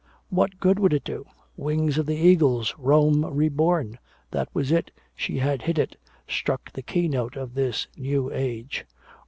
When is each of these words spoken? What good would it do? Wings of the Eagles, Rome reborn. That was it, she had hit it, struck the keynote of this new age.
What 0.31 0.59
good 0.59 0.79
would 0.79 0.93
it 0.93 1.03
do? 1.03 1.27
Wings 1.55 1.99
of 1.99 2.07
the 2.07 2.15
Eagles, 2.15 2.73
Rome 2.79 3.23
reborn. 3.23 3.99
That 4.31 4.49
was 4.51 4.71
it, 4.71 4.89
she 5.15 5.37
had 5.37 5.61
hit 5.61 5.77
it, 5.77 5.95
struck 6.27 6.71
the 6.71 6.81
keynote 6.81 7.35
of 7.35 7.53
this 7.53 7.87
new 7.95 8.31
age. 8.33 8.85